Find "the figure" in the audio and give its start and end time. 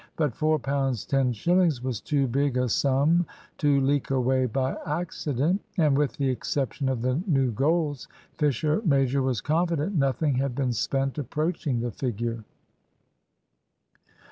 11.81-12.43